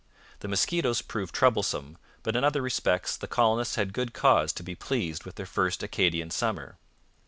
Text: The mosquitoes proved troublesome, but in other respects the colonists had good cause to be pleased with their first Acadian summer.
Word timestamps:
The 0.39 0.47
mosquitoes 0.47 1.03
proved 1.03 1.35
troublesome, 1.35 1.95
but 2.23 2.35
in 2.35 2.43
other 2.43 2.63
respects 2.63 3.15
the 3.15 3.27
colonists 3.27 3.75
had 3.75 3.93
good 3.93 4.15
cause 4.15 4.51
to 4.53 4.63
be 4.63 4.73
pleased 4.73 5.25
with 5.25 5.35
their 5.35 5.45
first 5.45 5.83
Acadian 5.83 6.31
summer. 6.31 6.79